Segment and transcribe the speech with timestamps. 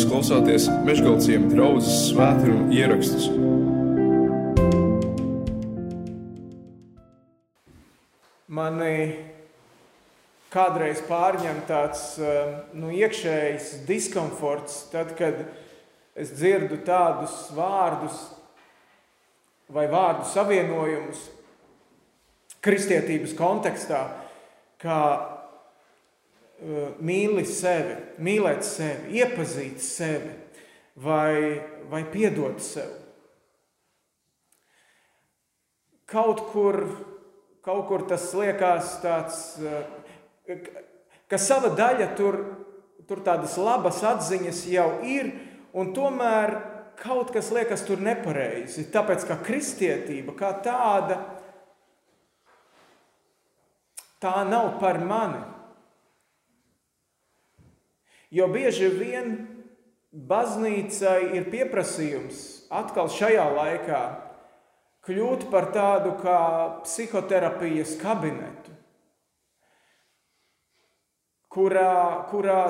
[0.00, 3.26] Jūs klausāties Meškāļu draugas svētkrājuma ierakstus.
[8.48, 8.94] Mani
[10.48, 12.04] kādreiz pārņem tāds
[12.72, 15.42] nu, iekšējs diskomforts, tad, kad
[16.16, 18.22] es dzirdu tādus vārdus
[19.68, 21.26] vai vārdu savienojumus
[22.64, 24.00] kristietības kontekstā,
[24.80, 25.02] kā
[27.00, 30.32] mīli sevi, mīlēt sevi, iepazīt sevi
[31.00, 32.90] vai, vai piedot sev.
[36.10, 36.82] Kaut kur,
[37.64, 39.38] kaut kur tas liekas tāds,
[41.30, 42.40] ka sava daļa tur,
[43.06, 45.30] tur tādas labas atziņas jau ir,
[45.72, 46.56] un tomēr
[47.00, 48.88] kaut kas liekas tur nepareizi.
[48.92, 51.22] Tāpēc kā kristietība, kā tāda,
[54.20, 55.40] tā nav par mani.
[58.30, 59.32] Jo bieži vien
[60.10, 64.02] baznīcai ir pieprasījums atkal šajā laikā
[65.06, 66.38] kļūt par tādu kā
[66.84, 68.74] psihoterapijas kabinetu,
[71.50, 72.60] kurā, kurā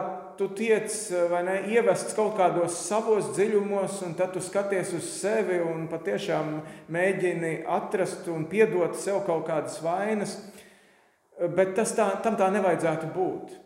[0.41, 0.95] tu tiec
[1.45, 6.55] ne, ievests kaut kādos savos dziļumos, un tad tu skaties uz sevi un patiešām
[6.89, 10.39] mēģini atrast un piedot sev kaut kādas vainas,
[11.37, 13.59] bet tas tā, tam tā nevajadzētu būt.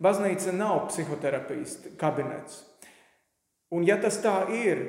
[0.00, 2.62] Baznīca nav psihoterapijas kabinets.
[3.70, 4.80] Un ja tas tā ir,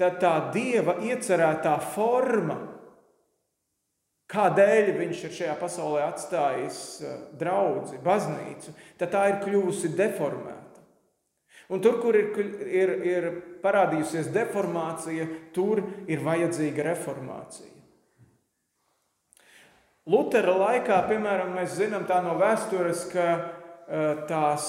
[0.00, 2.56] tad tā dieva iecerētā forma,
[4.32, 10.64] kādēļ viņš ir šajā pasaulē atstājis eh, draugu, baznīcu, tad tā ir kļuvusi deformēta.
[11.68, 12.32] Un tur, kur ir,
[12.66, 13.24] ir, ir
[13.62, 17.72] parādījusies deformācija, tur ir vajadzīga reformācija.
[20.06, 23.24] Lutera laikā, piemēram, mēs zinām no vēstures, ka
[24.28, 24.68] tās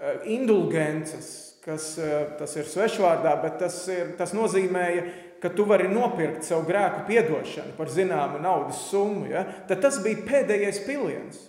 [0.00, 5.04] eh, indulgences, kas eh, tas ir svešvārdā, bet tas, ir, tas nozīmēja,
[5.42, 9.44] ka tu vari nopirkt savu grēku piedošanu par zināmu naudas summu, ja?
[9.68, 11.44] tad tas bija pēdējais piliens.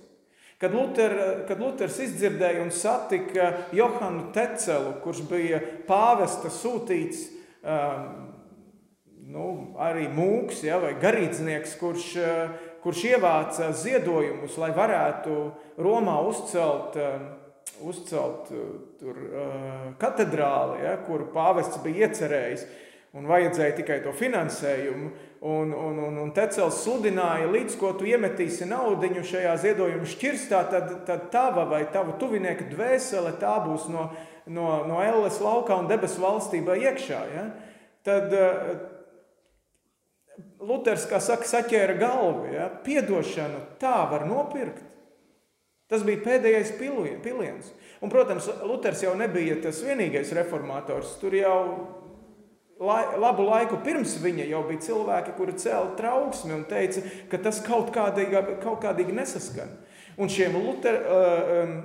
[0.60, 1.14] Kad, Luter,
[1.48, 7.22] kad Luters izdzirdēja un satika Johanu Tecelu, kurš bija pāvesta sūtīts,
[7.64, 8.10] um,
[9.32, 9.46] nu,
[9.80, 12.10] arī mūks ja, vai garīdznieks, kurš,
[12.84, 15.38] kurš ievāca ziedojumus, lai varētu
[15.80, 17.26] Romā uzcelt, um,
[17.90, 18.68] uzcelt uh,
[19.00, 22.68] tur, uh, katedrāli, ja, kur pāvests bija iecerējis.
[23.18, 25.08] Un vajadzēja tikai to finansējumu.
[25.50, 30.92] Un, un, un, un Tecels sludināja, līdz ko tu iemetīsi naudu šajā ziedojuma šķirstā, tad,
[31.08, 34.12] tad tava vai tava tuvinieka dvēsele tā būs no,
[34.46, 37.24] no, no Elles laukā un debesu valstībā iekšā.
[37.34, 37.48] Ja?
[38.06, 38.99] Tad, uh,
[40.60, 42.50] Luters, kā saka, saķēra galvu.
[42.54, 42.68] Ja?
[42.84, 44.84] Piedošanu tā var nopirkt.
[45.90, 47.72] Tas bija pēdējais piliens.
[48.00, 51.16] Un, protams, Luters jau nebija tas vienīgais reformators.
[51.22, 51.58] Tur jau
[52.80, 57.62] lai, labu laiku pirms viņa jau bija cilvēki, kuri cēla trauksmi un teica, ka tas
[57.66, 59.74] kaut kādīgi, kaut kādīgi nesaskan.
[60.20, 61.76] Un šiem Luter, uh, um,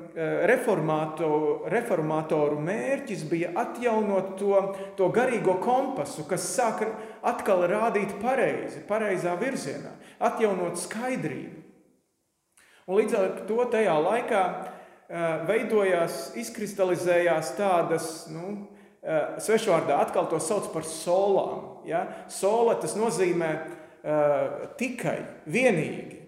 [0.51, 4.57] reformātoru, reformātoru mērķis bija atjaunot to,
[4.99, 6.91] to garīgo kompasu, kas sāka
[7.23, 11.63] atkal rādīt pareizi, pareizā virzienā, atjaunot skaidrību.
[12.85, 14.67] Un līdz ar to tajā laikā uh,
[15.47, 18.57] veidojās, izkristalizējās tādas, nu,
[19.45, 21.85] svešvārdā atkal to sauc par solām.
[21.89, 22.07] Ja?
[22.33, 26.24] Sola tas nozīmē uh, tikai, vienīgi.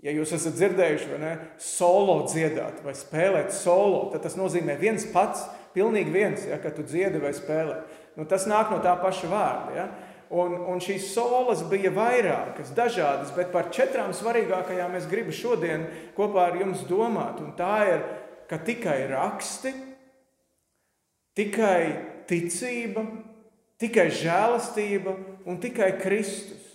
[0.00, 5.04] Ja jūs esat dzirdējuši, vai ne, solo dziedāt vai spēlēt solo, tad tas nozīmē viens
[5.12, 5.42] pats,
[5.74, 7.82] pilnīgi viens, ja, kad tu dziedi vai spēlē.
[8.16, 9.74] Nu, tas nāk no tā paša vārda.
[9.76, 9.86] Ja.
[10.30, 16.48] Un, un šīs solas bija vairākas, dažādas, bet par četrām svarīgākajām es gribu šodien kopā
[16.48, 17.42] ar jums domāt.
[17.42, 18.04] Un tā ir,
[18.50, 19.74] ka tikai raksti,
[21.36, 21.80] tikai
[22.30, 23.04] ticība,
[23.82, 25.16] tikai žēlastība
[25.50, 26.69] un tikai Kristus.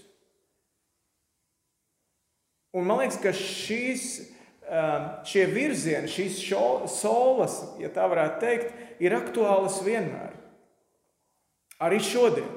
[2.75, 4.05] Un man liekas, ka šīs,
[4.67, 10.35] um, šie virzieni, šīs šo, solas, ja tā varētu teikt, ir aktuālas vienmēr.
[11.85, 12.49] Arī šodien.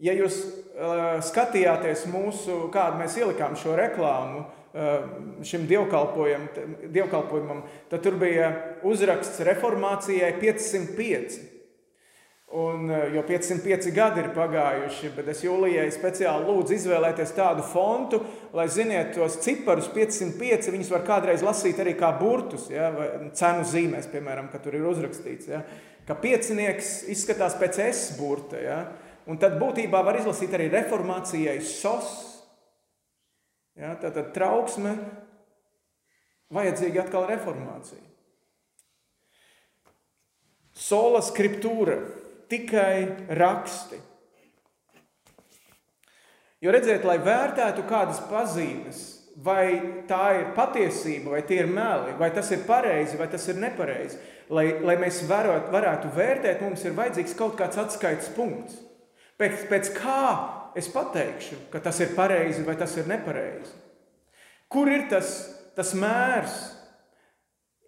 [0.00, 5.06] Ja jūs uh, skatījāties mūsu, kādu mēs ielikām šo reklāmu uh,
[5.46, 8.50] šim dievkalpojumam, tad tur bija
[8.88, 11.49] uzraksts reformācijai 505.
[12.50, 18.18] Un, eh, jo 505 gadi ir pagājuši, bet es jūlijai speciāli lūdzu izvēlēties tādu fontu,
[18.52, 23.06] lai ziniet, tos ciparus 505, viņus var kādreiz lasīt arī kā burtus, ja, vai
[23.38, 25.62] cenu zīmēs, piemēram, ka tur ir uzrakstīts, ja,
[26.08, 28.58] ka piecinieks izskatās pēc S burta.
[28.58, 28.80] Ja,
[29.30, 32.10] un tad būtībā var izlasīt arī reformācijai sos.
[33.78, 34.98] Ja, tātad trauksme,
[36.50, 38.10] vajadzīga atkal reformācija.
[40.80, 41.98] sola scriptūra,
[42.50, 44.00] tikai raksti.
[46.60, 49.00] Jo redziet, lai vērtētu kādas pazīmes,
[49.40, 53.60] vai tā ir patiesība, vai tie ir meli, vai tas ir pareizi, vai tas ir
[53.62, 54.18] nepareizi,
[54.52, 58.76] lai, lai mēs varot, varētu vērtēt, mums ir vajadzīgs kaut kāds atskaites punkts.
[59.40, 60.24] Pēc, pēc kā
[60.76, 63.72] es pateikšu, ka tas ir pareizi vai tas ir nepareizi?
[64.70, 65.32] Kur ir tas,
[65.78, 66.58] tas mērs,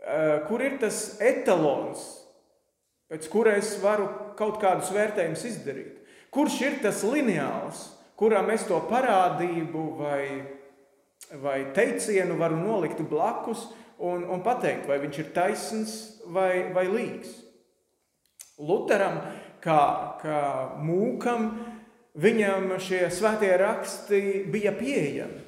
[0.00, 2.21] eh, kur ir tas etalons,
[3.12, 5.98] pēc kura es varu kaut kādus vērtējumus izdarīt?
[6.32, 7.90] Kurš ir tas lineāls?
[8.22, 10.24] kurām es to parādību vai,
[11.42, 13.66] vai teicienu varu nolikt blakus
[13.98, 15.94] un, un pateikt, vai viņš ir taisns
[16.30, 17.32] vai, vai līgs.
[18.62, 19.18] Lutheram,
[19.64, 19.82] kā,
[20.22, 20.42] kā
[20.84, 21.50] mūkam,
[22.22, 24.20] viņam šie svētie raksti
[24.52, 25.41] bija pieejami.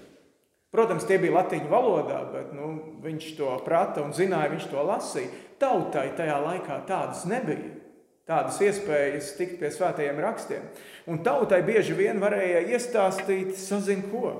[0.74, 2.72] Protams, tie bija latviešu valodā, bet nu,
[3.04, 5.30] viņš to prata un zināja, viņš to lasīja.
[5.62, 7.84] Tautai tajā laikā tādas nebija
[8.28, 10.64] tādas iespējas tikt pie svētajiem rakstiem.
[11.10, 14.32] Un tautai bieži vien varēja iestāstīt, sazin ko.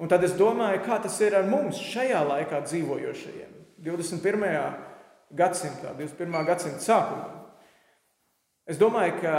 [0.00, 3.52] Un tad es domāju, kā tas ir ar mums šajā laikā dzīvojošajiem,
[3.84, 4.48] 21.
[5.36, 6.40] gadsimtā, 21.
[6.48, 7.28] gadsimta sākumā.
[8.66, 9.36] Es domāju, ka,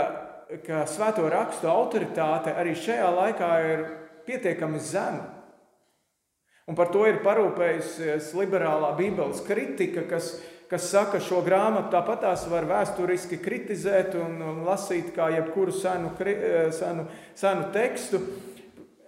[0.64, 3.84] ka svēto rakstu autoritāte arī šajā laikā ir
[4.26, 5.30] pietiekami zema.
[6.64, 10.32] Un par to ir parūpējusies liberālā Bībeles kritika, kas
[10.74, 16.72] kas saka, šo grāmatu tāpatās var vēsturiski kritizēt un, un lasīt kā jebkuru senu, eh,
[16.74, 17.06] senu,
[17.38, 18.20] senu tekstu.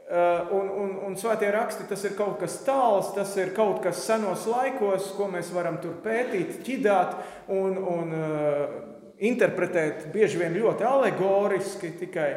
[0.07, 4.05] Eh, un, un, un svētie raksti tas ir kaut kas tāls, tas ir kaut kas
[4.07, 7.17] senos laikos, ko mēs varam tur pētīt, ķidāt
[7.51, 8.77] un, un uh,
[9.19, 12.31] interpretēt bieži vien ļoti alegoriski tikai.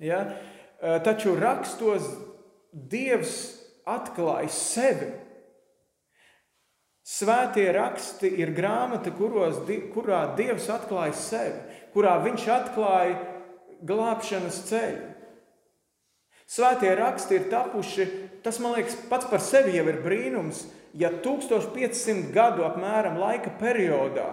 [0.00, 0.22] Ja?
[0.24, 0.53] Uh,
[1.04, 2.06] taču rakstos
[2.74, 3.36] Dievs
[3.86, 5.12] atklāja sevi
[7.04, 9.58] Svētie raksti ir grāmata, kuros,
[9.92, 11.58] kurā Dievs atklāja sevi,
[11.92, 13.18] kurā Viņš atklāja
[13.84, 15.10] glābšanas ceļu.
[16.48, 18.06] Svētie raksti ir tapuši,
[18.44, 20.62] tas man liekas, pats par sevi jau ir brīnums,
[20.96, 24.28] ja 1500 gadu apmēram laika periodā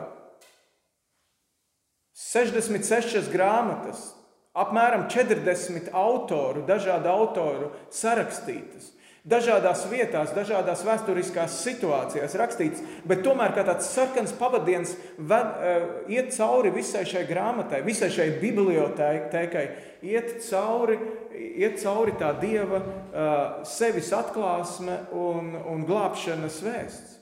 [2.16, 4.12] 66 grāmatas,
[4.58, 8.92] apmēram 40 autoru, dažādu autoru sarakstītas.
[9.22, 16.34] Dažādās vietās, dažādās vēsturiskās situācijās rakstīts, bet tomēr kā tāds sarkans pavadiens ved, uh, iet
[16.34, 19.66] cauri visai šai grāmatai, visai šai bibliotēkai,
[20.10, 20.98] iet cauri,
[21.38, 27.20] iet cauri tā dieva uh, sevis atklāsme un, un glābšanas vēsts.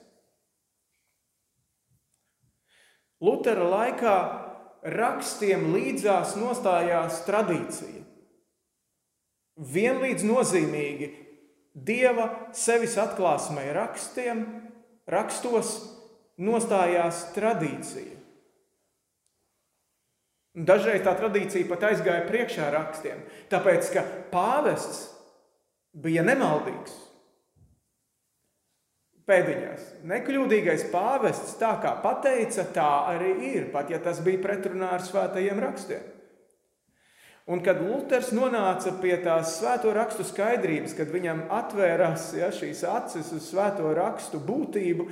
[3.19, 4.17] Lutera laikā
[4.83, 8.03] rakstiem līdzās nostājās tradīcija.
[9.59, 11.09] Vienlīdz nozīmīgi
[11.79, 14.41] Dieva sevis atklāsmei rakstiem,
[15.07, 15.75] rakstos
[16.41, 18.17] nostājās tradīcija.
[20.59, 23.21] Dažreiz tā tradīcija pat aizgāja priekšā rakstiem,
[23.51, 24.03] tāpēc ka
[24.33, 25.05] pāvests
[25.93, 26.95] bija nemaldīgs.
[29.29, 29.89] Pēdiņās.
[30.09, 35.61] Nekļūdīgais pāvests tā kā pateica, tā arī ir, pat ja tas bija pretrunā ar svētajiem
[35.61, 36.07] rakstiem.
[37.49, 43.31] Un kad Luters nonāca pie tās svēto rakstu skaidrības, kad viņam atvērās ja, šīs acis
[43.33, 45.07] uz svēto rakstu būtību,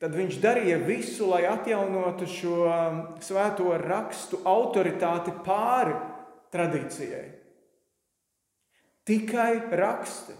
[0.00, 5.92] tad viņš darīja visu, lai atjaunotu šo um, svēto rakstu autoritāti pāri
[6.52, 7.26] tradīcijai.
[9.04, 10.36] Tikai raksti,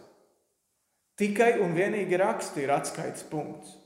[1.20, 3.80] tikai un vienīgi raksti ir atskaites punkts.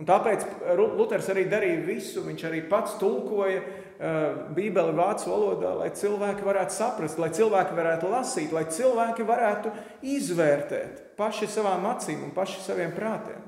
[0.00, 0.42] Un tāpēc
[0.96, 2.24] Luters arī darīja visu.
[2.26, 8.10] Viņš arī pats tulkoja uh, Bībeli vācu valodā, lai cilvēki varētu saprast, lai cilvēki varētu
[8.10, 9.74] lasīt, lai cilvēki varētu
[10.14, 13.44] izvērtēt paši savām acīm un paši saviem prātiem.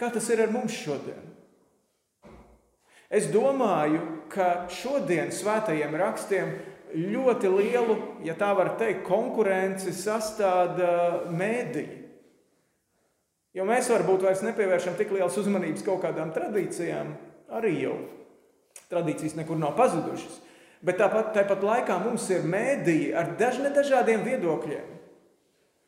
[0.00, 1.28] Kā tas ir ar mums šodien?
[3.12, 4.00] Es domāju,
[4.32, 6.54] ka šodien svētajiem rakstiem
[6.92, 7.96] ļoti lielu,
[8.26, 11.98] ja tā var teikt, konkurenci sastāda mēdīji.
[13.52, 17.12] Jo mēs varbūt vairs nepievēršam tik lielas uzmanības kaut kādām tradīcijām,
[17.52, 17.98] arī jau
[18.88, 20.38] tradīcijas nekur nav pazudušas.
[20.82, 24.88] Bet tāpat, tāpat laikā mums ir mēdīji ar dažne dažādiem viedokļiem,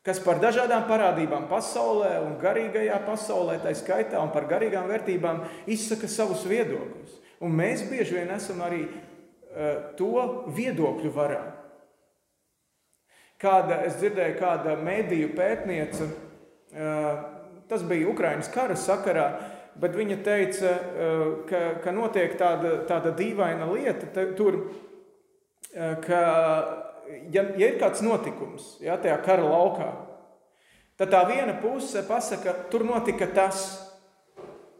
[0.05, 5.41] kas par dažādām parādībām pasaulē un garīgajā pasaulē, tā skaitā un par garīgām vērtībām,
[5.73, 7.17] izsaka savus viedokļus.
[7.43, 9.14] Un mēs bieži vien esam arī uh,
[9.95, 11.43] to viedokļu varā.
[13.39, 17.35] Kāda, es dzirdēju, kāda mediju pētniece uh,
[17.69, 19.27] tas bija Ukraiņas kara sakarā,
[19.79, 24.59] bet viņa teica, eh, ka, ka notiek tāda, tāda dīvaina lieta te, tur,
[25.73, 26.21] eh, ka,
[27.31, 29.89] ja, ja ir kāds notikums ja, tajā kara laukā,
[30.99, 33.84] tad tā viena puse pasaka, tur notika tas,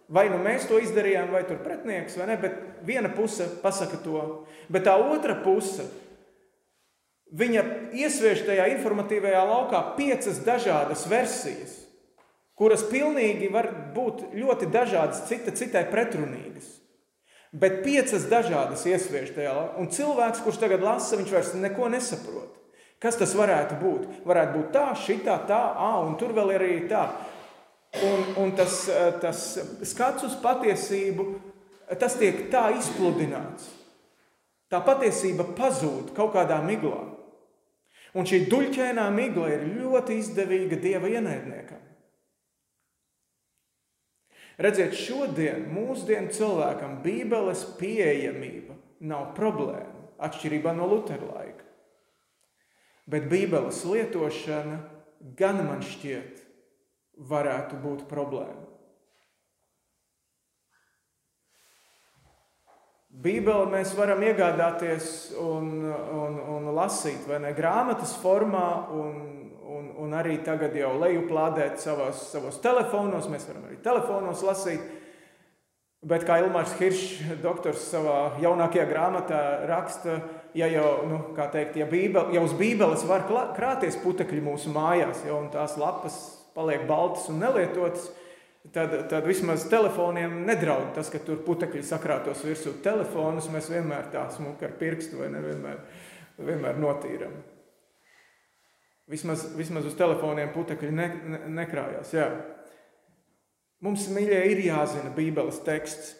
[0.07, 4.21] Vai nu mēs to izdarījām, vai tur pretinieks, vai ne, bet viena puse pasaka to.
[4.69, 5.87] Bet tā otra puse,
[7.33, 7.63] viņa
[7.97, 11.73] iesviež tajā informatīvajā laukā piecas dažādas versijas,
[12.53, 16.69] kuras pilnīgi var būt ļoti dažādas, cita citai pretrunīgas.
[17.55, 19.79] Bet piecas dažādas iesviež tajā laukā.
[19.79, 22.51] Un cilvēks, kurš tagad lasa, viņš vairs neko nesaprot.
[23.01, 24.03] Kas tas varētu būt?
[24.27, 27.07] Varētu būt tā, šitā, tā, ah, un tur vēl ir arī tā.
[28.03, 29.41] Un, un tas, eh, tas
[29.87, 31.25] skats uz patiesību,
[31.99, 33.69] tas tiek tā izpludināts.
[34.71, 37.03] Tā patiesība pazūd kaut kādā miglā.
[38.15, 41.81] Un šī duļķēnā migla ir ļoti izdevīga dieva ienaidniekam.
[44.55, 51.65] Redziet, šodien mūsdienu cilvēkam Bībeles pieejamība nav problēma, atšķirībā no Lutera laika.
[53.11, 54.79] Bet Bībeles lietošana
[55.37, 56.44] gan man šķiet
[57.17, 58.65] varētu būt problēma.
[63.15, 65.07] Bībeli mēs varam iegādāties
[65.39, 69.15] un, un, un lasīt, vai ne grāmatas formā, un,
[69.71, 73.29] un, un arī tagad jau lejuplādēt savos, savos telefonos.
[73.31, 74.83] Mēs varam arī telefonos lasīt.
[76.05, 79.41] Bet kā Ilmārs Hiršs, doktors savā jaunākajā grāmatā
[79.71, 80.19] raksta,
[80.53, 85.23] ja jau, nu, kā teikt, ja, bībel, ja uz Bībeles var krāties putekļi mūsu mājās,
[85.25, 86.19] jau tās lapas
[86.55, 88.09] paliek baltas un nelietotas,
[88.73, 92.77] tad, tad vismaz telefoniem nedraud tas, ka tur putekļi sakrātos virsū.
[92.85, 95.81] Telefonus mēs vienmēr tā smuki ar pirkstu vai nevienmēr
[96.41, 97.35] vienmēr notīram.
[99.11, 102.13] Vismaz, vismaz uz telefoniem putekļi ne, ne, nekrājās.
[102.15, 102.29] Jā.
[103.85, 106.15] Mums, mīļie, ir jāzina Bībeles teksts.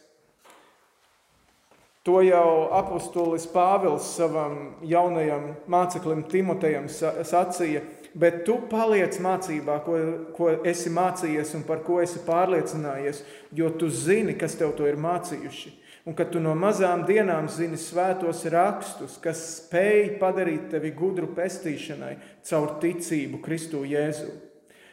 [2.05, 7.81] To jau apustulis Pāvils savam jaunajam māceklim Timotejam sacīja,
[8.15, 9.97] bet tu paliec mācībā, ko,
[10.35, 13.23] ko esi mācījies un par ko esi pārliecinājies,
[13.55, 15.73] jo tu zini, kas tev to ir mācījuši.
[16.05, 22.13] Un ka tu no mazām dienām zini svētos rakstus, kas spēj padarīt tevi gudru pestīšanai
[22.45, 24.29] caur ticību Kristu Jēzu.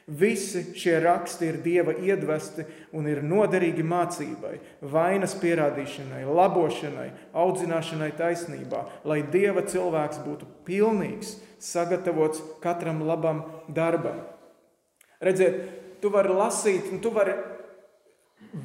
[0.07, 2.65] Visi šie raksti ir dieva iedvesti
[2.99, 7.07] un ir noderīgi mācībai, vainas pierādīšanai, labošanai,
[7.39, 14.25] audzināšanai taisnībā, lai dieva cilvēks būtu pilnīgs, sagatavots katram labam darbam.
[15.23, 15.63] Redziet,
[16.03, 17.37] tu vari lasīt, un tu vari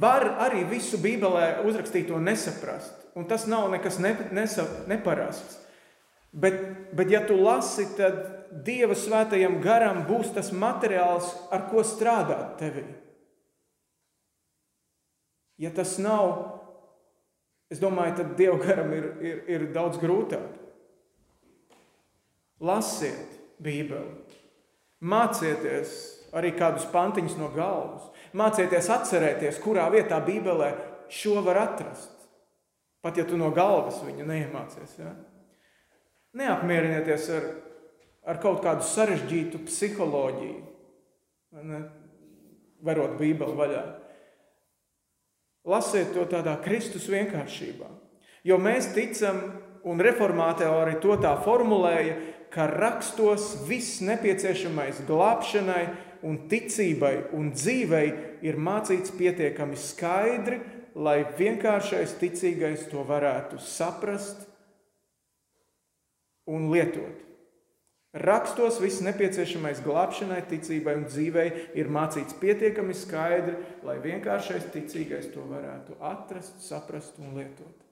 [0.01, 3.05] var arī visu Bībelē uzrakstīto nesaprast.
[3.17, 5.61] Un tas nav nekas ne, nesa, neparasts.
[6.31, 6.57] Bet,
[6.93, 12.85] bet, ja tu lasi, tad Dieva svētajam garam būs tas materiāls, ar ko strādāt tevī.
[15.57, 16.59] Ja tas nav,
[17.73, 20.53] es domāju, tad Dieva garam ir, ir, ir daudz grūtāk.
[22.61, 24.15] Lasiet Bībeli,
[25.01, 25.93] mācieties
[26.37, 28.05] arī kādus pantiņus no galvas,
[28.37, 30.71] mācieties atcerēties, kurā vietā Bībelē
[31.13, 32.13] šo var atrast.
[33.01, 34.97] Pat ja tu no galvas viņu neiemācies.
[34.99, 35.13] Ja?
[36.37, 37.45] Neapmierinieties ar
[38.27, 40.57] ar kaut kādu sarežģītu psiholoģiju,
[41.63, 41.83] ne,
[42.83, 43.85] varot Bībeli vaļā.
[45.67, 47.89] Lasiet to tādā Kristus vienkāršībā.
[48.47, 49.39] Jo mēs ticam,
[49.87, 52.15] un reformātori to tā formulēja,
[52.51, 55.83] ka rakstos viss nepieciešamais glābšanai
[56.27, 58.07] un ticībai un dzīvei
[58.47, 60.61] ir mācīts pietiekami skaidri,
[60.95, 64.47] lai vienkāršais ticīgais to varētu saprast
[66.47, 67.26] un lietot.
[68.17, 75.43] Rakstos viss nepieciešamais glābšanai, ticībai un dzīvei ir mācīts pietiekami skaidri, lai vienkāršais ticīgais to
[75.45, 77.83] varētu atrast, saprast un lietot.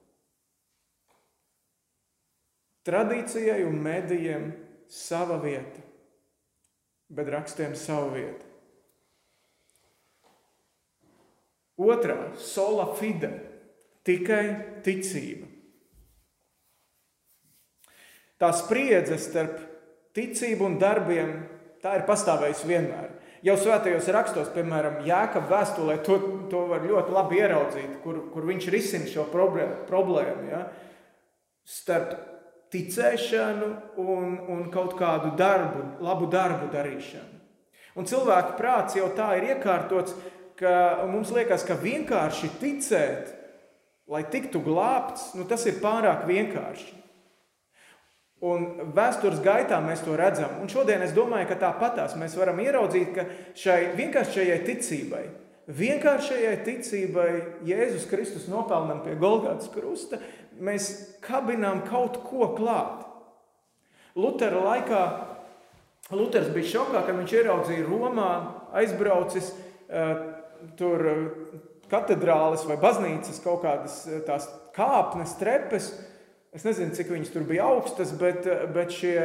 [2.86, 4.50] Tradīcijai un medijiem
[4.90, 5.84] sava vieta,
[7.14, 8.50] bet rakstiem sava vieta.
[11.78, 13.30] Otrā- sola fide,
[14.06, 15.52] tikai ticība.
[18.40, 19.75] Tā spriedze starp
[20.16, 21.34] Ticība un darbiem
[21.84, 23.12] tā ir pastāvējusi vienmēr.
[23.46, 26.16] Jau svētajos rakstos, piemēram, Jēkabā vēstulē, to,
[26.50, 30.48] to var ļoti labi ieraudzīt, kur, kur viņš risina šo problēmu.
[30.50, 30.64] Ja?
[31.68, 32.16] Starp
[32.74, 33.70] ticēšanu
[34.02, 37.36] un, un kaut kādu darbu, labu darbu darīšanu.
[37.96, 40.16] Un cilvēka prāts jau tā ir iekārtots,
[40.60, 43.32] ka mums liekas, ka vienkārši ticēt,
[44.12, 47.05] lai tiktu glābts, nu, tas ir pārāk vienkārši.
[48.46, 50.60] Un vēstures gaitā mēs to redzam.
[50.62, 53.26] Un šodien es domāju, ka tāpatās mēs varam ieraudzīt, ka
[53.58, 55.24] šai vienkāršajai ticībai,
[55.80, 57.30] vienkāršajai ticībai
[57.66, 60.20] Jēzus Kristus nopelnam pie Golgātas krusta,
[60.62, 60.92] mēs
[61.26, 63.08] kabinām kaut ko klāt.
[64.16, 65.02] Lutera laikā
[66.14, 68.32] Luters bija šokā, kad viņš ieraudzīja Romā,
[68.78, 70.12] aizbraucis uh,
[70.78, 71.02] tur
[71.90, 75.92] katedrāles vai baznīcas kaut kādas eh, tās kāpnes, trepes.
[76.56, 79.16] Es nezinu, cik viņas tur bija augstas, bet, bet šie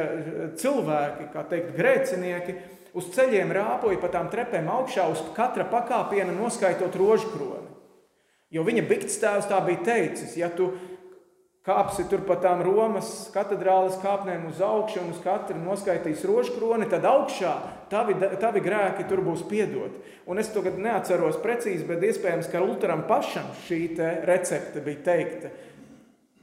[0.59, 2.55] cilvēki, kā teikt, grēcinieki,
[2.99, 7.69] uz ceļiem rāpoja pa tām trepēm augšā, uz katra pakāpiena noskaitot rožkroni.
[8.51, 10.73] Jo viņa bikts tēvs tā bija teicis, ja tu
[11.63, 17.05] kāpsi tur pa tām Romas katedrāles kāpnēm uz augšu un uz katru noskaitīs rožkroni, tad
[17.07, 17.53] augšā
[17.91, 19.93] tavi, tavi grēki tur būs piedot.
[20.27, 23.83] Un es to neatceros precīzi, bet iespējams, ka Lutheram pašam šī
[24.27, 25.53] recepte bija teikta,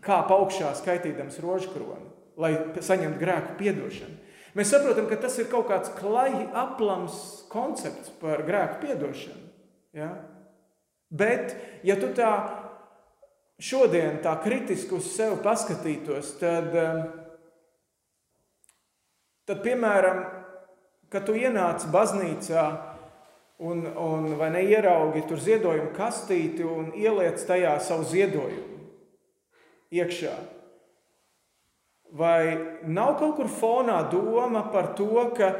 [0.05, 2.53] kā augšā skaitīdams rožkroni, lai
[2.85, 4.17] saņemtu grēku piedošanu.
[4.59, 7.19] Mēs saprotam, ka tas ir kaut kāds klaji aplams
[7.53, 9.45] koncepts par grēku piedošanu.
[9.97, 10.09] Ja?
[11.11, 11.55] Bet,
[11.87, 12.33] ja tu tā
[13.63, 16.75] šodien tā kritiski uz sevi paskatītos, tad,
[19.49, 20.25] tad piemēram,
[21.13, 22.65] kad tu ienāc baznīcā
[23.65, 28.68] un, un neieraugi tur ziedojumu kastīti un ieliec tajā savu ziedojumu
[29.95, 30.35] iekšā,
[32.19, 32.43] vai
[32.89, 35.53] nav kaut kur fonā doma par to, ka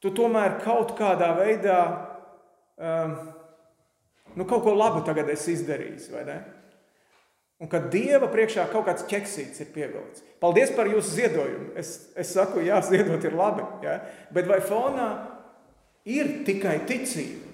[0.00, 1.78] tu tomēr kaut kādā veidā
[2.76, 3.14] um,
[4.34, 6.38] nu, kaut ko labu tagad esi izdarījis, vai ne?
[7.62, 10.24] Un kad Dieva priekšā kaut kāds ķeksīts ir pievilkts.
[10.42, 11.70] Paldies par jūsu ziedojumu.
[11.78, 14.00] Es, es saku, jā, ziedot ir labi, ja?
[14.34, 15.08] bet vai fonā
[16.04, 17.53] ir tikai ticība?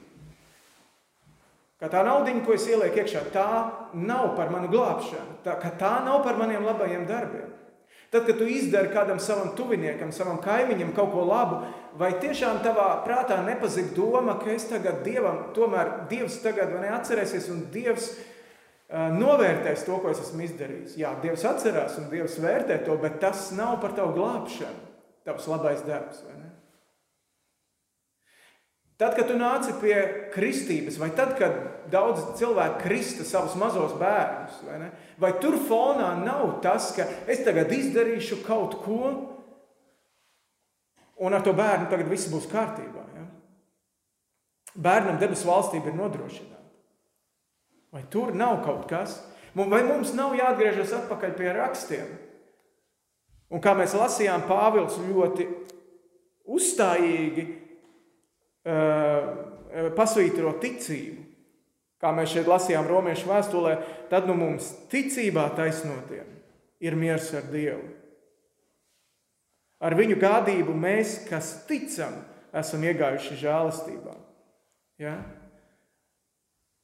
[1.81, 3.47] Ka tā naudiņa, ko es ielieku iekšā, tā
[3.97, 7.49] nav par manu glābšanu, tā, tā nav par maniem labajiem darbiem.
[8.11, 11.61] Tad, kad tu izdari kādam savam tuviniekam, savam kaimiņam kaut ko labu,
[11.97, 17.49] vai tiešām tavā prātā nepazīst doma, ka es tagad dievam, tomēr Dievs tagad man atcerēsies
[17.55, 20.99] un Dievs uh, novērtēs to, ko es esmu izdarījis.
[21.01, 24.89] Jā, Dievs atcerās un Dievs vērtē to, bet tas nav par tavu glābšanu,
[25.31, 26.25] tavs labais darbs.
[29.01, 29.95] Tad, kad tu nāci pie
[30.35, 31.55] kristības, vai tad, kad
[31.89, 34.89] daudz cilvēku krista savus mazos bērnus, vai, ne?
[35.17, 38.99] vai tur fonā nav tas, ka es tagad izdarīšu kaut ko,
[41.17, 43.05] un ar to bērnu tagad viss būs kārtībā.
[43.17, 43.25] Ja?
[44.77, 46.61] Bērnam debesu valstība ir nodrošināta.
[47.97, 49.17] Vai tur nav kaut kas?
[49.57, 52.13] Vai mums nav jāatgriežas atpakaļ pie rakstiem?
[53.51, 55.49] Un kā mēs lasījām, Pāvils ļoti
[56.53, 57.49] uzstājīgi
[59.97, 61.27] pasvītro ticību.
[62.01, 63.75] Kā mēs šeit lasījām Romiešu vēstulē,
[64.09, 66.29] tad nu mums ticībā taisnotiem
[66.81, 67.85] ir miers ar Dievu.
[69.81, 72.17] Ar viņu gādību mēs, kas ticam,
[72.57, 74.17] esam iegājuši žēlastībā.
[75.01, 75.15] Ja?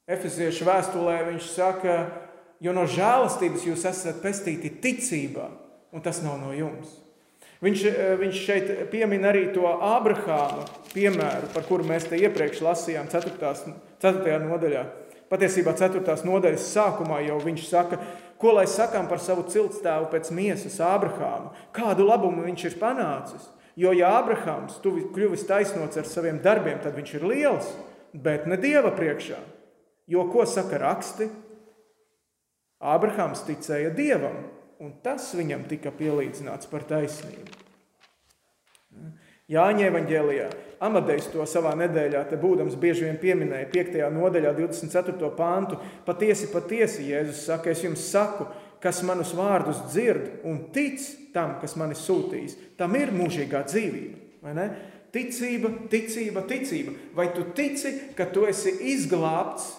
[0.09, 1.97] Efeziešu vēstulē viņš saka,
[2.63, 5.49] jo no žēlastības jūs esat pestīti ticībā,
[5.93, 6.93] un tas nav no jums.
[7.61, 13.09] Viņš, eh, viņš šeit piemin arī to Ābrahāma piemēru, par kuru mēs te iepriekš lasījām
[13.09, 13.73] 4.
[13.99, 14.45] 4.
[14.45, 14.85] nodaļā.
[15.27, 16.23] Patiesībā 4.
[16.23, 17.97] nodaļas sākumā jau viņš saka,
[18.37, 23.49] ko lai sakām par savu ciltstāvu pēc miesas Ābrahāmu, kādu labumu viņš ir panācis.
[23.75, 27.73] Jo, ja Ābrahāms kļuvis taisnots ar saviem darbiem, tad viņš ir liels,
[28.13, 29.37] bet ne Dieva priekšā.
[30.07, 31.27] Jo ko saka raksti?
[32.77, 34.45] Ābrahāms ticēja Dievam,
[34.83, 37.65] un tas viņam tika pielīdzināts par taisnību.
[39.47, 40.47] Jāņa evanģēlijā
[40.83, 43.95] Amadejs to savā nedēļā, te būdams bieži vien pieminēja 5.
[44.13, 45.31] nodaļā, 24.
[45.37, 45.79] pāntu.
[46.05, 48.45] Patiesi, patiesi, Jēzus saka, es jums saku,
[48.83, 51.01] kas manus vārdus dzird un tic
[51.33, 54.67] tam, kas mani sūtīs, tam ir mūžīgā dzīvība.
[55.15, 56.93] Ticība, ticība, ticība.
[57.17, 59.71] Vai tu tici, ka tu esi izglābts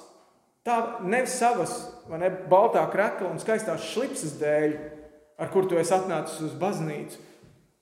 [0.68, 0.76] tā
[1.09, 1.74] nevis savas
[2.12, 4.76] ne, baltā krekla un skaistās šlipses dēļ,
[5.40, 7.24] ar kur tu esi atnācis uz baznīcu.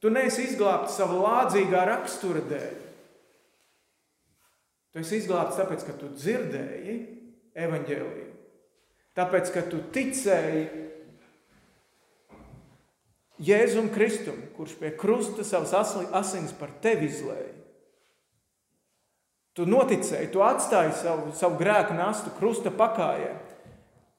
[0.02, 2.74] Tu neesi izglābts sava lādzīgā rakstura dēļ.
[4.92, 6.96] Tu esi izglābts tāpēc, ka tu dzirdēji
[7.66, 8.28] evaņģēlīju.
[9.16, 10.66] Tāpēc, ka tu ticēji
[13.46, 15.74] Jēzum Kristum, kurš pie krusta savas
[16.16, 17.55] asinis par tevi izlēja.
[19.56, 23.32] Tu noticēji, tu atstāji savu, savu grēku nastu krusta pakājai.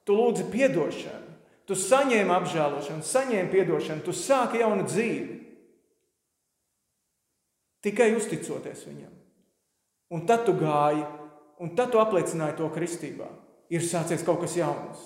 [0.02, 1.34] Tu lūdzi atdošanu,
[1.68, 5.36] tu saņēmi apžēlošanu, saņēmi atdošanu, tu sāki jaunu dzīvi.
[7.86, 9.12] Tikai uzticoties viņam.
[10.10, 11.04] Un tad tu gāji,
[11.62, 13.28] un tad tu apliecināji to kristībā.
[13.70, 15.04] Ir sācies kaut kas jauns.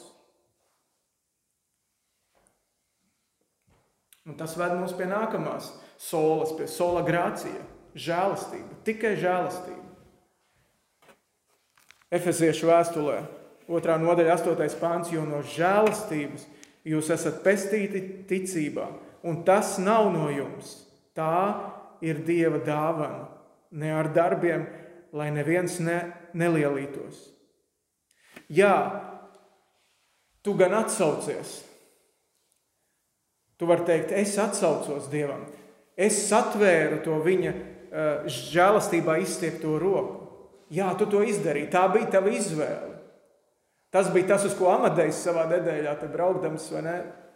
[4.23, 7.65] Un tas ved mums pie nākamās solas, pie sola grācija,
[7.99, 9.92] žēlastība, tikai žēlastība.
[12.13, 13.21] Efeziešu vēstulē
[13.71, 14.79] Otrā nodaļa, 8.
[14.81, 16.47] pāns, jo no žēlastības
[16.89, 18.89] jūs esat pestīti ticībā,
[19.29, 20.75] un tas nav no jums.
[21.15, 21.71] Tā
[22.03, 23.29] ir Dieva dāvana,
[23.79, 24.67] ne ar darbiem,
[25.15, 26.01] lai neviens ne,
[26.35, 27.29] nelielītos.
[28.53, 28.75] Jā,
[30.43, 31.61] tu gan atsaucies.
[33.61, 35.45] Tu vari teikt, es atsaucos Dievam.
[35.95, 40.22] Es satvēru to viņa uh, žēlastībā izstiepto roku.
[40.73, 41.71] Jā, tu to izdarīji.
[41.73, 42.95] Tā bija tava izvēle.
[43.93, 46.95] Tas bija tas, uz ko Amadejs savā nedēļā braukdams ne,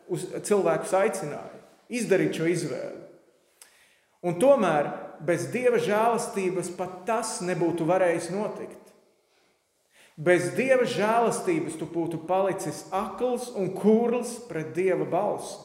[0.09, 1.61] uz cilvēku aicināja.
[1.92, 3.03] Izdarīt šo izvēli.
[4.27, 4.88] Un tomēr
[5.29, 8.81] bez dieva žēlastības pat tas nebūtu varējis notikt.
[10.16, 15.59] Bez dieva žēlastības tu būtu palicis akls un kurls pret dieva balsi.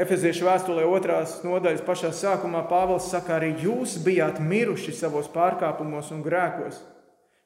[0.00, 6.22] Efeziešu vēstulē otrās nodaļas pašā sākumā Pāvils saka, arī jūs bijāt miruši savos pārkāpumos un
[6.24, 6.78] grēkos,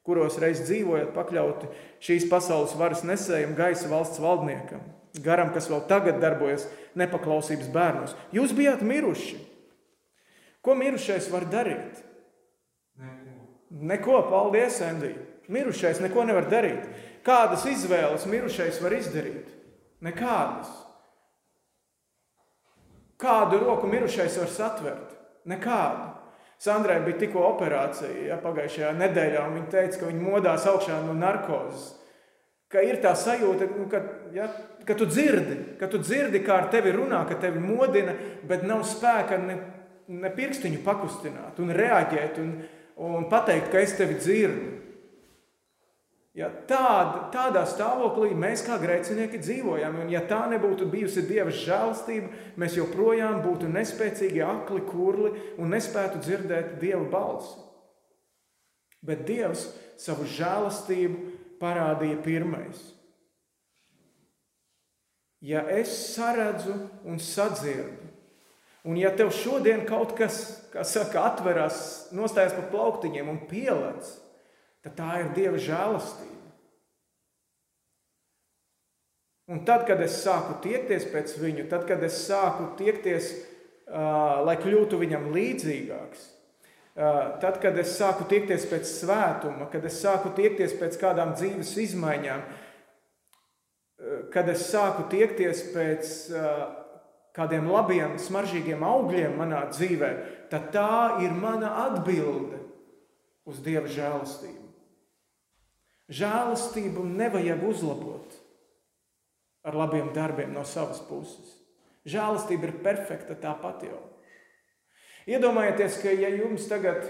[0.07, 1.67] kuros reiz dzīvojat pakļauti
[2.05, 4.85] šīs pasaules varas nesējam gaisa valsts valdniekam,
[5.25, 8.15] garam, kas vēl tagad darbojas nepaklausības bērnos.
[8.31, 9.41] Jūs bijāt miruši.
[10.63, 11.99] Ko mirušais var darīt?
[13.01, 13.35] Neko,
[13.91, 15.27] neko paldies, Endija.
[15.51, 16.87] Mirušais neko nevar darīt.
[17.25, 19.51] Kādas izvēles mirušais var izdarīt?
[20.05, 20.84] Nekādas.
[23.21, 25.15] Kādu roku mirušais var satvert?
[25.47, 26.11] Nekādu.
[26.59, 31.15] Sandrai bija tikko operācija ja, pagājušajā nedēļā, un viņa teica, ka viņa modās augšā no
[31.17, 31.89] narkozes.
[32.71, 34.01] Ka ir tā sajūta, nu, ka,
[34.33, 34.47] ja,
[34.87, 38.15] ka tu dzirdi, ka tu dzirdi, kā ar tevi runā, ka tevi modina,
[38.47, 39.59] bet nav spēka ne,
[40.09, 42.55] ne pirkstiņu pakustināt un reaģēt un,
[43.05, 44.84] un pateikt, ka es tevi dzirdu.
[46.35, 52.27] Ja tād, tādā stāvoklī mēs kā grēcinieki dzīvojam, un ja tā nebūtu bijusi Dieva žēlastība,
[52.59, 57.55] mēs joprojām būtu nespēcīgi, akli, kurli un nespētu dzirdēt Dieva balsi.
[59.05, 59.63] Bet Dievs
[60.01, 62.83] savu žēlastību parādīja pirmais.
[65.39, 66.75] Ja es saredzu
[67.07, 68.11] un sadzirdu,
[68.83, 70.43] un ja tev šodien kaut kas,
[70.73, 74.09] kā saka, atveras, nostājas pa plauktiņiem un pielēc,
[74.85, 76.35] tad tā ir Dieva žēlastība.
[79.45, 83.27] Un tad, kad es sāku tiekties pēc viņu, tad, kad es sāku tiekties,
[83.85, 89.99] uh, lai kļūtu viņam līdzīgāks, uh, tad, kad es sāku tiekties pēc svētuma, kad es
[90.01, 96.11] sāku tiekties pēc kādām dzīves izmaiņām, uh, kad es sāku tiekties pēc
[97.35, 100.11] kādiem labiem, smaržīgiem augļiem manā dzīvē,
[100.49, 102.61] tad tā ir mana atbilde
[103.45, 104.64] uz Dieva žēlastību.
[106.13, 108.35] Žēlastību nevajag uzlabot
[109.65, 111.55] ar labiem darbiem no savas puses.
[112.05, 114.01] Žēlastība ir perfekta tāpat jau.
[115.25, 117.07] Iedomājieties, ka ja jums tagad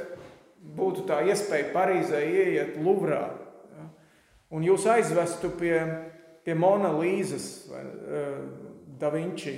[0.77, 3.25] būtu tā iespēja Parīzē ieiet Luvrā
[3.75, 3.88] ja,
[4.55, 5.75] un jūs aizvestu pie,
[6.47, 8.39] pie Mona Līzes vai uh,
[8.95, 9.58] Da Vinci.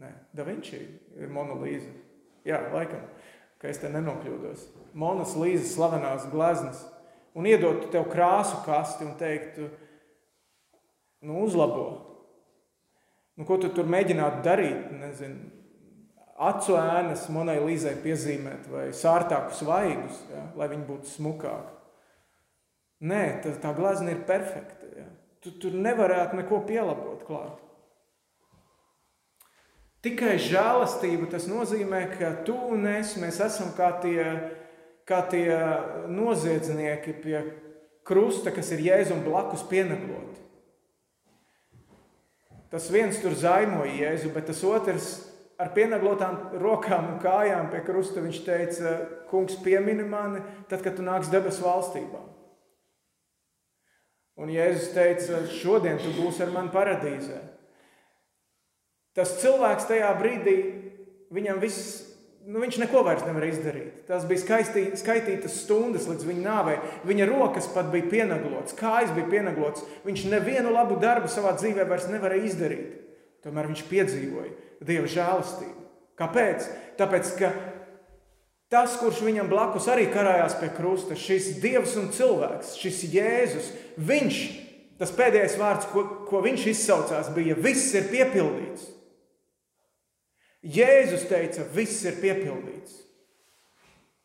[0.00, 0.80] Nē, Da Vinci
[1.20, 1.92] ir Mona Līza.
[2.48, 3.04] Jā, laikam,
[3.60, 4.64] ka es te nenokļūdos.
[4.96, 6.80] Monas Līzes slavenās gleznas
[7.38, 9.68] un iedotu tev krāsu kasti un teiktu,
[11.26, 11.86] nu, uzlabo.
[13.36, 14.90] Nu, ko tu tur mēģinātu darīt?
[15.00, 15.48] Nezinu,
[16.36, 21.78] acu ēnas monai līzai piezīmēt vai sārtākus vaigus, ja, lai viņi būtu smukāki.
[23.02, 24.86] Nē, tā, tā glazna ir perfekta.
[24.94, 25.08] Ja.
[25.42, 27.58] Tu tur nevarētu neko pielabot klāt.
[30.02, 34.22] Tikai žēlastība tas nozīmē, ka tu un es mēs esam kā tie
[35.12, 35.48] kā tie
[36.08, 37.38] noziedznieki pie
[38.08, 40.40] krusta, kas ir jēzum blakus pienegloti.
[42.72, 45.08] Tas viens tur zaimoja jēzu, bet tas otrs
[45.60, 48.92] ar pieneglotām rokām un kājām pie krusta viņš teica,
[49.28, 52.22] kungs piemini mani, tad, kad tu nāks debesu valstībā.
[54.40, 57.42] Un Jēzus teica, šodien tu būsi ar mani paradīzē.
[59.12, 60.56] Tas cilvēks tajā brīdī,
[61.36, 62.00] viņam viss
[62.46, 64.02] nu, viņš neko vairs nevar izdarīt.
[64.08, 66.78] Tas bija skaistī, skaitītas stundas līdz viņa nāvei.
[67.08, 69.84] Viņa rokas pat bija pienaglotas, kājas bija pienaglotas.
[70.06, 72.98] Viņš nevienu labu darbu savā dzīvē vairs nevarēja izdarīt.
[73.42, 74.52] Tomēr viņš piedzīvoja
[74.82, 75.78] Dieva žēlastību.
[76.18, 76.66] Kāpēc?
[76.98, 77.50] Tāpēc, ka
[78.72, 84.40] tas, kurš viņam blakus arī karājās pie krusta, šis Dievs un cilvēks, šis Jēzus, viņš,
[85.00, 88.90] tas pēdējais vārds, ko, ko viņš izsaucās, bija: Viss ir piepildīts.
[90.62, 93.00] Jēzus teica, viss ir piepildīts.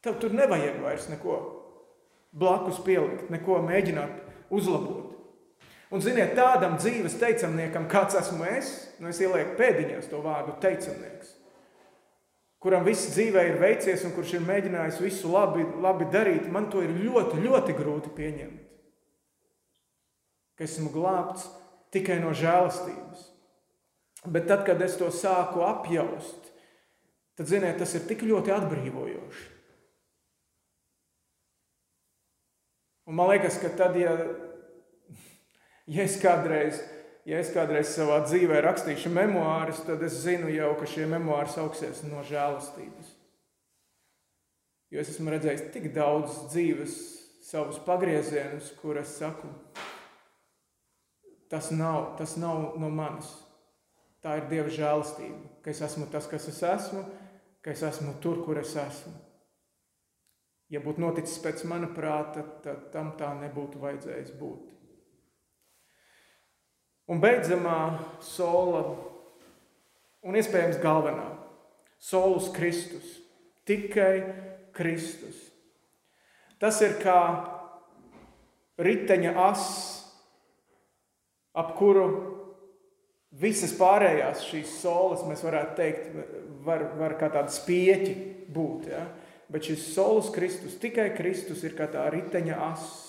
[0.06, 1.38] Tev tur nevajag vairs neko
[2.38, 5.16] blakus pielikt, neko mēģināt uzlabot.
[5.88, 11.32] Un, ziniet, tādam dzīves teicamniekam, kāds esmu es, nu es ielieku pēdiņās to vārdu teicamnieks,
[12.62, 16.84] kuram viss dzīvē ir veicies un kurš ir mēģinājis visu labi, labi darīt, man to
[16.84, 18.66] ir ļoti, ļoti grūti pieņemt.
[20.58, 21.48] Ka esmu glābts
[21.94, 23.37] tikai no žēlastības.
[24.26, 26.50] Bet tad, kad es to sāku apjaust,
[27.38, 29.46] tad, ziniet, tas ir tik ļoti atbrīvojoši.
[33.08, 34.12] Un man liekas, ka tad, ja,
[35.88, 36.82] ja es kādreiz,
[37.30, 42.04] ja es kādreiz savā dzīvē rakstīšu memoārus, tad es zinu jau, ka šie memoāri sauksies
[42.10, 43.14] no žēlastības.
[44.92, 46.98] Jo es esmu redzējis tik daudz dzīves,
[47.48, 49.48] savus pagriezienus, kur es saku,
[51.52, 53.30] tas nav, tas nav no manis.
[54.28, 57.00] Tā ir Dieva žēlastība, ka es esmu tas, kas es esmu,
[57.64, 59.14] ka es esmu tur, kur es esmu.
[60.68, 64.66] Ja būtu noticis pēc mana prāta, tad tam tā nebūtu vajadzējis būt.
[67.08, 67.78] Un beidzamā
[68.20, 68.84] sola,
[70.28, 71.30] un iespējams galvenā,
[71.96, 73.22] solus Kristus,
[73.64, 74.26] tikai
[74.76, 75.40] Kristus.
[76.60, 77.22] Tas ir kā
[78.76, 79.86] riteņa ass,
[81.56, 82.36] ap kuru
[83.42, 86.08] visas pārējās šīs solas, mēs varētu teikt,
[86.66, 88.16] var, var kā tādi spieķi
[88.54, 88.88] būt.
[88.92, 89.04] Ja?
[89.52, 93.04] Bet šis solis Kristus, tikai Kristus ir kā tā riteņa ass.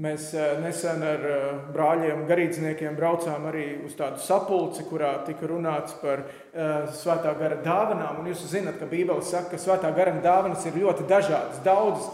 [0.00, 5.96] Mēs eh, nesen ar eh, brāļiem, garīdzniekiem braucām arī uz tādu sapulci, kurā tika runāts
[6.00, 8.20] par uh, svētā gara dāvanām.
[8.22, 11.58] Un jūs zināt, ka Bībele saka, ka svētā gara dāvanas ir ļoti dažādas.
[11.66, 12.06] Daudzas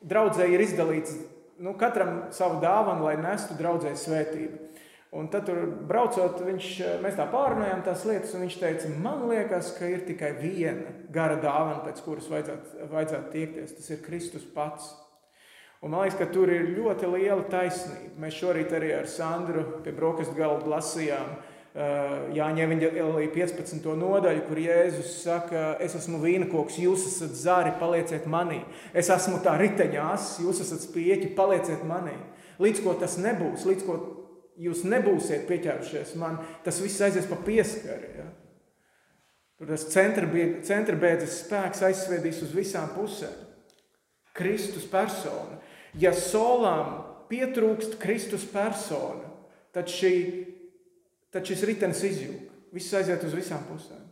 [0.00, 1.18] draudzēji ir izdalīts
[1.60, 4.66] nu, katram savu dāvanu, lai nestu draudzē svētību.
[5.10, 6.66] Un tad, tur braucot, viņš,
[7.02, 11.34] mēs tā pārunājām tās lietas, un viņš teica, man liekas, ka ir tikai viena gara
[11.42, 13.74] dāvana, pēc kuras vajadzētu, vajadzētu tiekties.
[13.74, 14.92] Tas ir Kristus pats.
[15.82, 18.12] Un man liekas, ka tur ir ļoti liela taisnība.
[18.22, 21.34] Mēs šorīt arī ar Sandru pie brokastu galda lasījām
[21.70, 23.84] Jāņa Evanģelija 15.
[23.94, 28.58] nodaļu, kur Jēzus saka, es esmu vīnakoks, jūs esat zāri, palieciet manī.
[28.90, 32.16] Es esmu tā riteņās, jūs esat spieķi, palieciet manī.
[32.60, 34.00] Līdz ko tas nebūs, līdz ko
[34.60, 38.10] jūs nebūsiet pieķērušies man, tas viss aizies pa pieskari.
[38.18, 38.26] Ja?
[39.60, 43.46] Tur tas centra beidzas spēks aizsviedīs uz visām pusēm.
[44.34, 45.58] Kristus persona.
[45.94, 46.98] Ja solām
[47.30, 49.28] pietrūkst Kristus persona,
[49.74, 50.14] tad šī
[51.34, 52.46] tad šis ritenis izjūg.
[52.74, 54.06] Viss aiziet uz visām pusēm.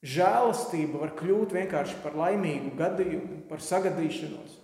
[0.00, 4.56] Žēlastība var kļūt vienkārši par laimīgu gadījumu, par sagadīšanos.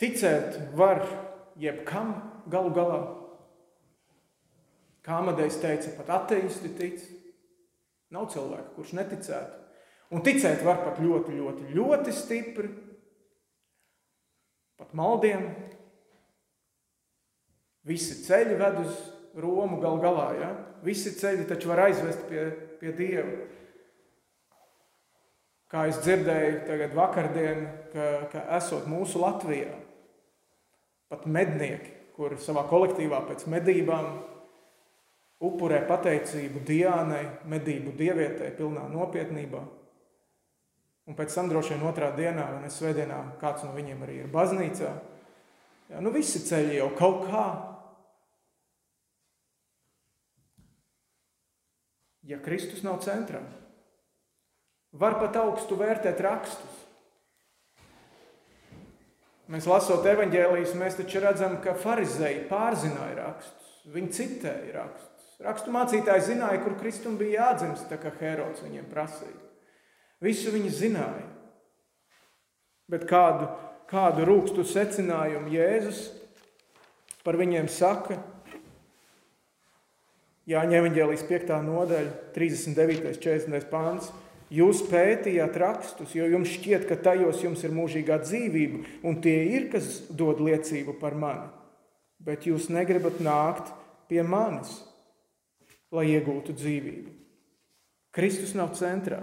[0.00, 1.02] Ticēt var
[1.60, 2.14] jebkam
[2.48, 3.00] galu galā.
[5.04, 7.02] Kā Amadejs teica, pat ateisti tic.
[8.10, 9.58] Nav cilvēka, kurš neticētu.
[10.10, 12.72] Un ticēt var pat ļoti, ļoti, ļoti stipri.
[14.80, 15.44] Pat maldiem.
[17.86, 18.96] Visi ceļi ved uz
[19.38, 20.28] Romu gal galā.
[20.40, 20.50] Ja?
[20.86, 22.48] Visi ceļi taču var aizvest pie,
[22.80, 23.36] pie Dieva.
[25.70, 27.60] Kā es dzirdēju tagad vakardien,
[27.92, 29.76] ka, ka esot mūsu Latvijā,
[31.10, 34.08] pat mednieki, kur savā kolektīvā pēc medībām
[35.46, 39.62] upurē pateicību Diānai, medību dievietē, pilnā nopietnībā.
[41.06, 44.28] Un pēc tam droši vien otrā dienā, vai ne svētdienā, kāds no viņiem arī ir
[44.34, 44.90] baznīcā.
[45.90, 47.46] Jā, nu visi ceļi jau kaut kā
[52.30, 53.42] ja Kristus nav centrā.
[54.90, 56.78] Var pat augstu vērtēt rakstus.
[59.50, 65.08] Mēs lasot evanģēlijas, mēs taču redzam, ka farizēji pārzināja rakstus, viņi citēja rakstus.
[65.42, 69.38] Rakstu mācītāji zināja, kur Kristum bija jādzimst, tā kā Herods viņiem prasīja.
[70.22, 71.26] Visu viņi zināja.
[72.90, 73.48] Bet kādu,
[73.90, 76.04] kādu rūkstu secinājumu Jēzus
[77.24, 78.20] par viņiem saka,
[80.50, 81.52] Jāņa Evangelijas 5.
[81.62, 83.14] nodaļa, 39.
[83.22, 83.68] 40.
[83.70, 84.10] pāns.
[84.50, 89.68] Jūs pētījāt rakstus, jo jums šķiet, ka tajos jums ir mūžīgā dzīvība, un tie ir,
[89.70, 91.46] kas dod liecību par mani.
[92.18, 93.70] Bet jūs negribat nākt
[94.10, 94.72] pie manis,
[95.94, 97.14] lai iegūtu dzīvību.
[98.10, 99.20] Kristus nav centrā.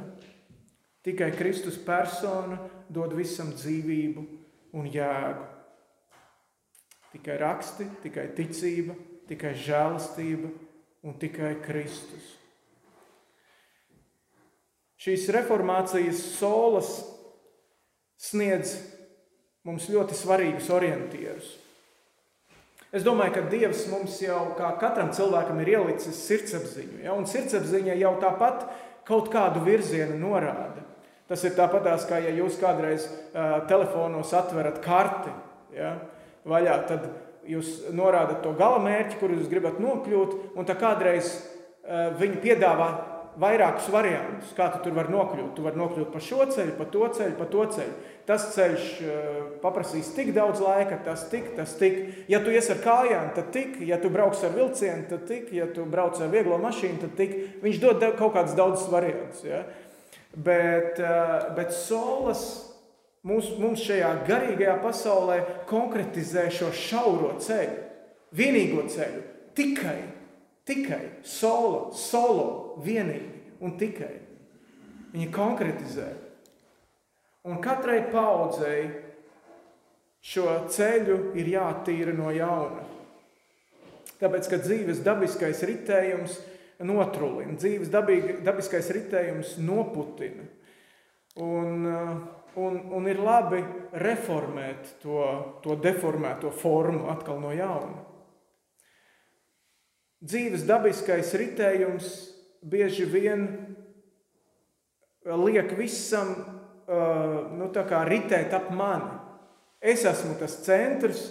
[1.04, 4.24] Tikai Kristus persona dod visam dzīvību
[4.80, 5.44] un jēgu.
[7.18, 8.96] Tikai raksti, tikai ticība,
[9.28, 10.54] tikai žēlastība
[11.06, 12.34] un tikai Kristus.
[14.98, 16.90] Šīs reformācijas solas
[18.18, 18.74] sniedz
[19.68, 21.54] mums ļoti svarīgus orientierus.
[22.96, 27.14] Es domāju, ka Dievs mums jau kā katram cilvēkam ir ielicis sirdsapziņu, ja?
[27.14, 28.64] un sirdsapziņa jau tāpat
[29.08, 30.86] kaut kādu virzienu norāda.
[31.28, 35.34] Tas ir tāpat kā ja jūs kādreiz uh, telefonos atverat karti
[35.76, 35.98] ja?
[36.48, 37.10] vaļā, tad
[37.52, 42.90] jūs norādat to gala mērķi, kur jūs gribat nokļūt, un tā kādreiz uh, viņi piedāvā
[43.38, 45.52] vairākus variantus, kā tu tur vari nokļūt.
[45.56, 47.98] Tu vari nokļūt pa šo ceļu, pa to ceļu, pa to ceļu.
[48.28, 52.00] Tas ceļš uh, paprasīs tik daudz laika, tas tik, tas tik.
[52.32, 55.70] Ja tu ies ar kājām, tad tik, ja tu brauc ar vilcienu, tad tik, ja
[55.74, 57.36] tu brauc ar vieglo mašīnu, tad tik.
[57.64, 59.46] Viņš dod kaut kādus daudzus variantus.
[59.46, 59.64] Ja?
[60.34, 62.48] Bet, uh, bet solas
[63.28, 67.82] mums, mums šajā garīgajā pasaulē konkretizē šo šauro ceļu,
[68.38, 69.24] vienīgo ceļu,
[69.58, 70.00] tikai,
[70.68, 74.14] tikai solo, solo, vienīgi un tikai.
[75.14, 76.08] Viņi konkretizē.
[77.48, 78.82] Un katrai paudzei
[80.28, 82.84] šo ceļu ir jātīra no jauna.
[84.18, 86.40] Tāpēc, ka dzīves dabiskais ritējums
[86.86, 90.46] notrulina, dzīves dabīga, dabiskais ritējums noputina.
[91.38, 91.86] Un,
[92.58, 93.62] un, un ir labi
[94.02, 95.22] reformēt to,
[95.64, 98.04] to deformēto formu atkal no jauna.
[100.18, 102.14] Dzīves dabiskais ritējums
[102.66, 103.44] bieži vien
[105.28, 106.34] liek visam
[106.88, 107.70] nu,
[108.10, 109.14] ritēt ap mani.
[109.82, 111.28] Es esmu tas centrs,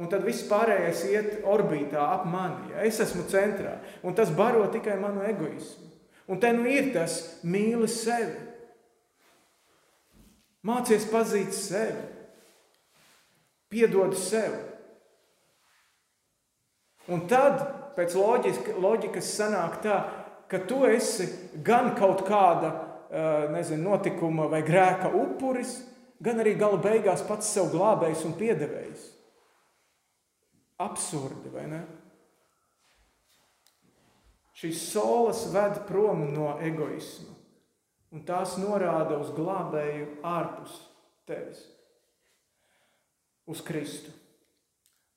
[0.00, 2.72] un tad viss pārējais iet orbītā ap mani.
[2.72, 2.84] Ja?
[2.86, 5.90] Es esmu centrā, un tas baro tikai manu egoismu.
[6.30, 8.46] Un te nu ir tas mīli sevi.
[10.66, 12.02] Mācies pazīt sevi,
[13.72, 14.58] piedod sev.
[17.10, 17.62] Un tad,
[17.96, 19.96] pēc loģikas, loģikas sanāk tā,
[20.50, 21.30] ka tu esi
[21.64, 22.74] gan kaut kāda
[23.54, 25.78] nezinu, notikuma vai grēka upuris,
[26.22, 29.08] gan arī gala beigās pats sev glābējs un piedevējs.
[30.80, 31.80] Absurdi, vai ne?
[34.60, 37.32] Šīs solis ved prom no egoisma,
[38.10, 40.74] un tās norāda uz glābēju ārpus
[41.28, 41.62] tevis,
[43.50, 44.12] uz Kristu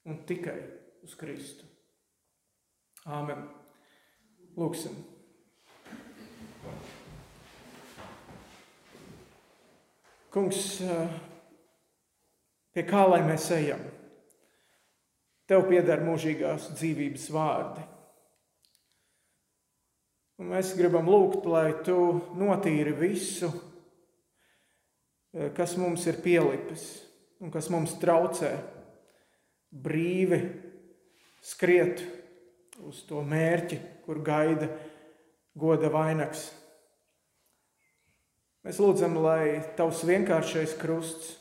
[0.09, 0.59] un tikai
[1.03, 1.65] uz Kristu.
[3.03, 3.43] Āmen.
[4.55, 4.93] Lūksim.
[10.33, 10.61] Kungs,
[12.73, 13.81] pie kā lai mēs ejam?
[15.49, 17.83] Tev pieder mūžīgās dzīvības vārdi.
[20.41, 21.95] Un mēs gribam lūgt, lai tu
[22.39, 23.51] notīri visu,
[25.57, 26.87] kas mums ir pielipis
[27.43, 28.53] un kas mums traucē
[29.73, 30.39] brīvi
[31.43, 32.01] skriet
[32.83, 34.69] uz to mērķi, kur gaida
[35.59, 36.47] goda vainags.
[38.63, 41.33] Mēs lūdzam, lai tavs vienkāršais krusts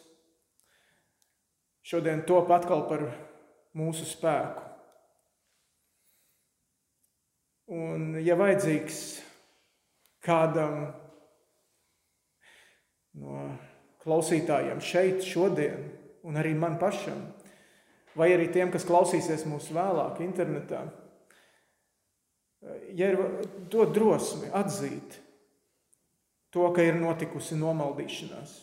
[1.87, 3.07] šodien top atkal par
[3.79, 4.72] mūsu spēku.
[7.73, 8.97] Un, ja vajadzīgs
[10.25, 10.91] kādam
[13.17, 13.45] no
[14.03, 15.87] klausītājiem šeit, šodien,
[16.27, 17.23] un arī man pašam,
[18.19, 20.83] vai arī tiem, kas klausīsies mūsu vēlāk, internetā,
[22.93, 23.23] ja ir
[23.73, 25.17] dot drosmi atzīt,
[26.53, 28.59] to, ka ir notikusi nomaldīšanās.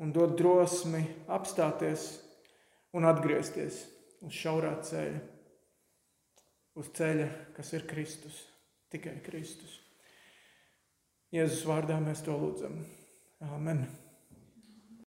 [0.00, 2.08] Un dot drosmi apstāties
[2.96, 3.84] un atgriezties
[4.24, 5.33] uz šaurā ceļa,
[6.78, 8.40] uz ceļa, kas ir Kristus,
[8.92, 9.80] tikai Kristus.
[11.34, 12.78] Jēzus vārdā mēs to lūdzam.
[13.42, 13.86] Āmen!